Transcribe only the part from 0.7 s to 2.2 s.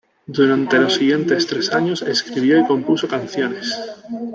los siguientes tres años